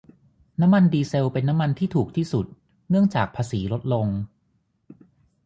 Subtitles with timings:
[0.61, 2.45] น้ำมันดีเซลเป็นน้ำมันที่ถูกที่สุด
[2.89, 4.07] เนื่องจากภาษีลดลง